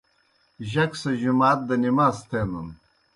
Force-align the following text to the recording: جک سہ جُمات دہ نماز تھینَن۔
جک 0.71 0.91
سہ 1.01 1.11
جُمات 1.21 1.59
دہ 1.67 1.75
نماز 1.83 2.15
تھینَن۔ 2.29 2.67